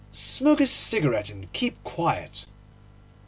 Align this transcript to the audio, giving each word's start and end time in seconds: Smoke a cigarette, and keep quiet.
Smoke 0.09 0.61
a 0.61 0.65
cigarette, 0.65 1.29
and 1.29 1.53
keep 1.53 1.83
quiet. 1.83 2.47